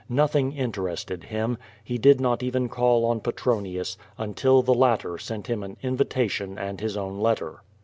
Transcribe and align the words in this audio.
Nothing 0.09 0.53
interested 0.53 1.25
him. 1.25 1.59
He 1.83 1.99
did 1.99 2.19
not 2.19 2.41
even 2.41 2.69
call 2.69 3.05
on 3.05 3.19
Petronius, 3.19 3.97
until 4.17 4.63
the 4.63 4.73
latter 4.73 5.19
sent 5.19 5.45
him 5.45 5.61
an 5.61 5.77
invitation 5.83 6.57
and 6.57 6.81
his 6.81 6.97
own 6.97 7.19
letter. 7.19 7.61